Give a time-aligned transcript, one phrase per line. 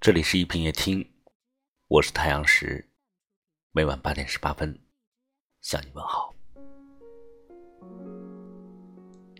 [0.00, 1.06] 这里是一品夜听，
[1.86, 2.88] 我是太阳石，
[3.70, 4.74] 每晚八点十八分
[5.60, 6.34] 向你问好。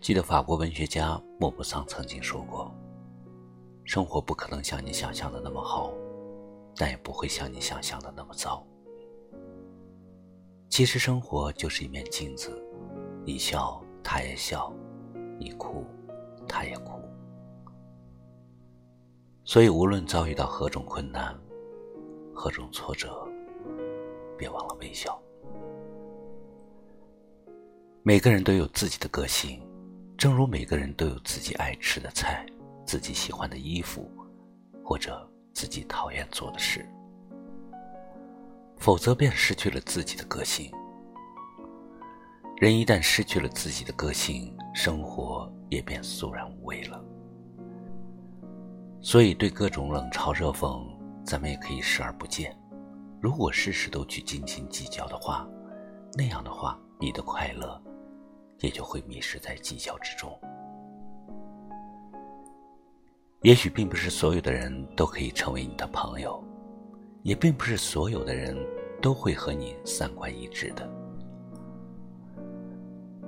[0.03, 2.71] 记得法国文学家莫泊桑曾经说过
[3.85, 5.91] ：“生活不可能像你想象的那么好，
[6.75, 8.63] 但也不会像你想象的那么糟。”
[10.69, 12.55] 其实生活就是一面镜子，
[13.25, 14.71] 你笑，他也笑；
[15.39, 15.87] 你哭，
[16.47, 17.01] 他也哭。
[19.51, 21.37] 所以，无论遭遇到何种困难、
[22.33, 23.27] 何种挫折，
[24.37, 25.21] 别忘了微笑。
[28.01, 29.61] 每个人都有自己的个性，
[30.17, 32.45] 正如每个人都有自己爱吃的菜、
[32.85, 34.09] 自己喜欢的衣服，
[34.85, 36.87] 或者自己讨厌做的事。
[38.77, 40.71] 否则，便失去了自己的个性。
[42.55, 47.03] 人一旦失去了自己的个性，生活也便肃然无味了。
[49.03, 50.85] 所以，对各种冷嘲热讽，
[51.25, 52.55] 咱们也可以视而不见。
[53.19, 55.47] 如果事事都去斤斤计较的话，
[56.13, 57.81] 那样的话，你的快乐
[58.59, 60.31] 也就会迷失在计较之中。
[63.41, 66.43] 也许并不是所有的人都可以成为你的朋友，
[67.23, 68.55] 也并不是所有的人
[69.01, 70.87] 都会和你三观一致的。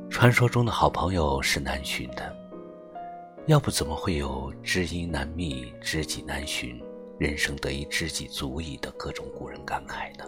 [0.08, 2.43] 传说中的好朋友是难寻的。
[3.46, 6.82] 要不怎么会有“知音难觅，知己难寻，
[7.20, 10.24] 人生得一知己足矣”的各种古人感慨呢？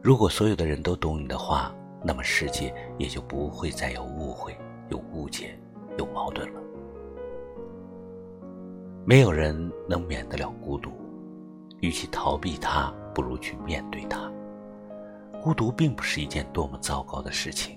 [0.00, 1.74] 如果所有的人都懂你的话，
[2.04, 4.56] 那么世界也就不会再有误会、
[4.90, 5.58] 有误解、
[5.98, 6.60] 有矛盾了。
[9.04, 10.92] 没有人能免得了孤独，
[11.80, 14.32] 与其逃避它，不如去面对它。
[15.42, 17.76] 孤独并不是一件多么糟糕的事情。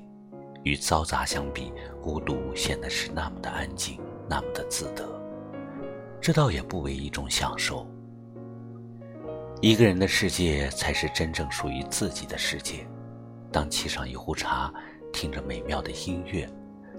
[0.68, 5.08] 与嘈杂相比，孤独显得是那么的安静，那么的自得。
[6.20, 7.88] 这倒也不为一种享受。
[9.62, 12.86] 一个人的世界才是真正属于自己的世界。
[13.50, 14.73] 当沏上一壶茶，
[15.14, 16.50] 听着美妙的音乐，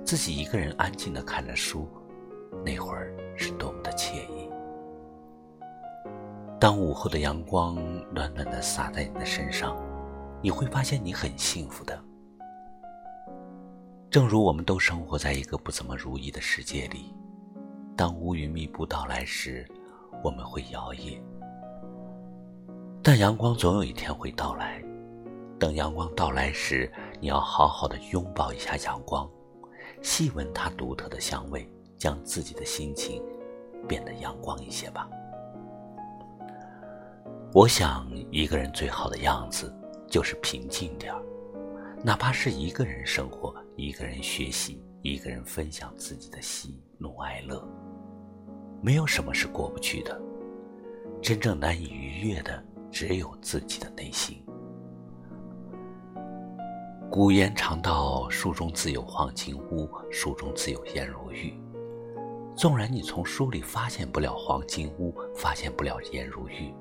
[0.03, 1.87] 自己一个人安静的看着书，
[2.65, 4.49] 那会儿是多么的惬意。
[6.59, 7.77] 当午后的阳光
[8.15, 9.77] 暖暖的洒在你的身上，
[10.41, 12.08] 你会发现你很幸福的。
[14.11, 17.15] 正如我们都生活在一个不怎么如意的世界里，
[17.95, 19.69] 当乌云密布到来时，
[20.25, 21.21] 我们会摇曳。
[23.03, 24.83] 但阳光总有一天会到来，
[25.59, 29.29] 等阳光到来时，你要好好的拥抱一下阳光，
[30.01, 33.23] 细闻它独特的香味，将自己的心情
[33.87, 35.07] 变得阳光一些吧。
[37.53, 39.71] 我想，一个人最好的样子
[40.09, 41.23] 就是平静点儿。
[42.03, 47.65] 哪怕是一个人生活，一个人学习，一个人分享自己的喜怒哀乐，
[48.83, 50.21] 没有什么是过不去的。
[51.22, 54.44] 真正难以逾越的，只有自己的内心。
[57.09, 61.55] 古言常道：“书中自有黄金屋，书中自有颜如玉。”
[62.59, 66.75] 纵然你从书里发现不了黄金屋，发现不了颜如玉，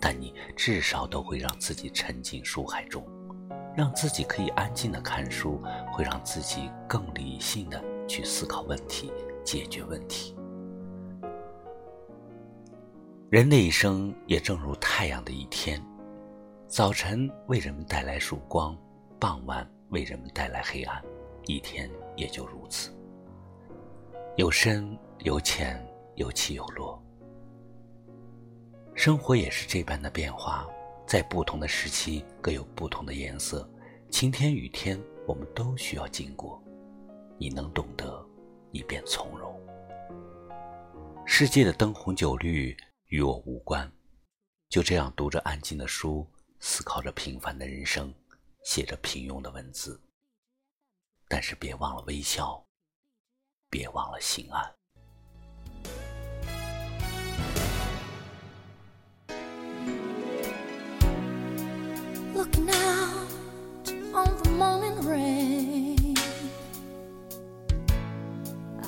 [0.00, 3.04] 但你至少都会让自己沉浸书海中。
[3.76, 5.60] 让自己可以安静的看书，
[5.92, 9.12] 会让自己更理性的去思考问题、
[9.44, 10.36] 解决问题。
[13.30, 15.84] 人的一生也正如太阳的一天，
[16.68, 18.78] 早晨为人们带来曙光，
[19.18, 21.02] 傍晚为人们带来黑暗，
[21.46, 22.96] 一天也就如此。
[24.36, 27.02] 有深有浅，有起有落，
[28.94, 30.68] 生活也是这般的变化。
[31.06, 33.68] 在不同的时期，各有不同的颜色。
[34.10, 36.62] 晴天雨天，我们都需要经过。
[37.38, 38.24] 你能懂得，
[38.70, 39.54] 你便从容。
[41.26, 42.76] 世界的灯红酒绿
[43.08, 43.90] 与我无关。
[44.68, 46.26] 就这样读着安静的书，
[46.58, 48.12] 思考着平凡的人生，
[48.64, 50.00] 写着平庸的文字。
[51.28, 52.64] 但是别忘了微笑，
[53.68, 54.74] 别忘了心安。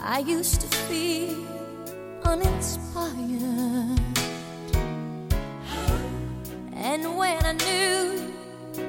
[0.09, 1.35] I used to feel
[2.23, 3.99] uninspired.
[6.75, 8.33] And when I knew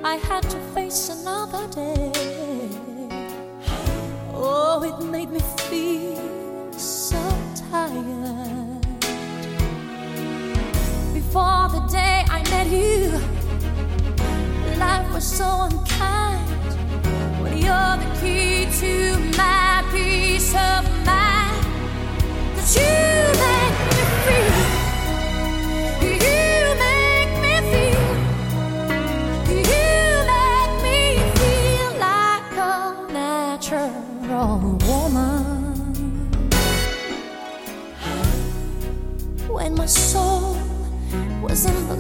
[0.04, 2.70] I had to face another day,
[4.32, 7.20] oh, it made me feel so
[7.72, 8.86] tired.
[11.16, 13.10] Before the day I met you,
[14.78, 15.47] life was so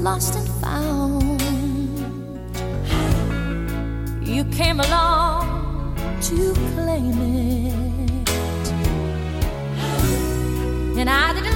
[0.08, 1.42] lost and found.
[4.26, 5.96] You came along
[6.30, 8.30] to claim it,
[11.00, 11.47] and I didn't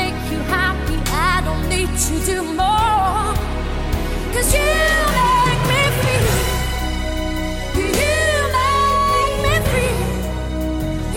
[0.00, 0.98] make you happy,
[1.32, 3.34] I don't need to do more.
[4.32, 4.74] Cause you
[5.18, 6.28] make me feel.
[8.00, 8.16] You
[8.58, 10.00] make me feel.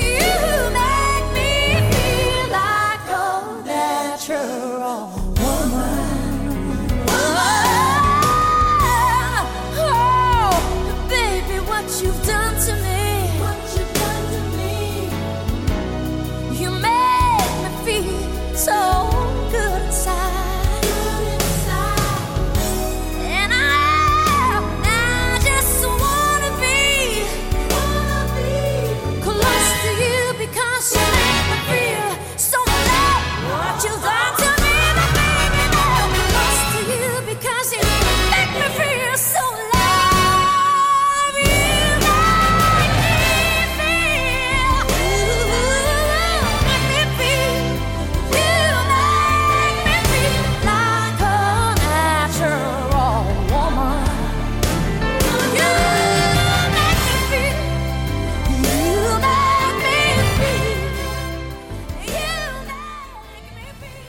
[0.10, 0.32] You
[0.80, 1.52] make me
[1.94, 3.30] feel like a
[3.72, 4.62] natural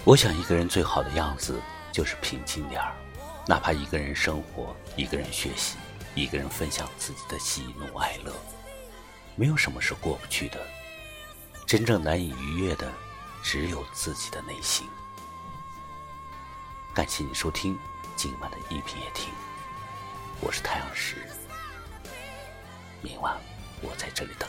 [0.06, 1.58] 我想，一个人最好的样子
[1.90, 2.94] 就是平静点儿，
[3.46, 5.78] 哪怕一个人生活，一个人学习，
[6.14, 8.30] 一个人分享自己的喜怒哀乐，
[9.34, 10.60] 没有什么是过不去的。
[11.64, 12.92] 真正难以逾越的，
[13.42, 14.86] 只有自己的内心。
[16.92, 17.74] 感谢你收听
[18.14, 19.32] 今晚的一品夜听，
[20.42, 21.16] 我是太阳石，
[23.00, 23.34] 明晚
[23.80, 24.46] 我在这里等。